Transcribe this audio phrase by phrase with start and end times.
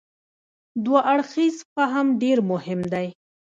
[0.85, 3.07] دوه اړخیز فهم ډېر مهم دی.